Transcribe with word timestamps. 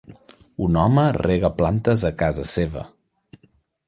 Un 0.67 0.77
home 0.83 1.03
rega 1.17 1.51
plantes 1.59 2.05
a 2.09 2.13
casa 2.21 2.47
seva. 2.53 2.87